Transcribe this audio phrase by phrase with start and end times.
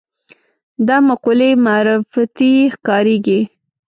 [0.87, 3.39] دا مقولې معرفتي ښکارېږي